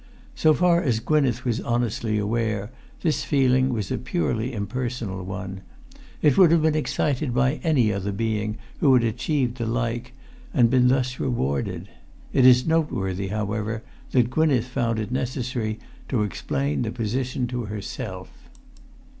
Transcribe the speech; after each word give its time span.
So 0.33 0.55
far 0.55 0.81
as 0.81 0.99
Gwynneth 0.99 1.45
was 1.45 1.61
honestly 1.61 2.17
aware, 2.17 2.71
this 3.03 3.23
feeling 3.23 3.69
was 3.71 3.91
a 3.91 3.99
purely 3.99 4.51
impersonal 4.51 5.23
one. 5.23 5.61
It 6.23 6.39
would 6.39 6.49
have 6.49 6.63
been 6.63 6.73
excited 6.73 7.35
by 7.35 7.59
any 7.63 7.93
other 7.93 8.11
being 8.11 8.57
who 8.79 8.95
had 8.95 9.03
achieved 9.03 9.57
the 9.57 9.67
like 9.67 10.13
and 10.55 10.71
been 10.71 10.87
thus 10.87 11.19
rewarded. 11.19 11.87
It 12.33 12.47
is 12.47 12.65
noteworthy, 12.65 13.27
however, 13.27 13.83
that 14.09 14.31
Gwynneth 14.31 14.65
found 14.65 14.97
it 14.97 15.11
necessary 15.11 15.77
to 16.09 16.23
explain 16.23 16.81
the 16.81 16.89
position 16.89 17.45
to 17.49 17.65
herself. 17.65 18.33